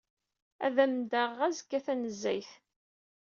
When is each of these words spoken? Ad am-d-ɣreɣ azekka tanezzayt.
Ad 0.65 0.75
am-d-ɣreɣ 0.83 1.39
azekka 1.47 1.79
tanezzayt. 1.85 2.51